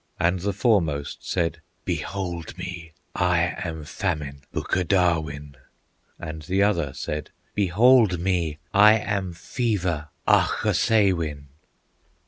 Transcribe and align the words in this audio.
And 0.19 0.39
the 0.39 0.51
foremost 0.51 1.29
said: 1.29 1.61
"Behold 1.85 2.57
me! 2.57 2.93
I 3.13 3.53
am 3.63 3.83
Famine, 3.83 4.41
Bukadawin!" 4.51 5.57
And 6.17 6.41
the 6.41 6.63
other 6.63 6.91
said: 6.95 7.29
"Behold 7.53 8.19
me! 8.19 8.57
I 8.73 8.95
am 8.97 9.33
Fever, 9.33 10.09
Ahkosewin!" 10.27 11.49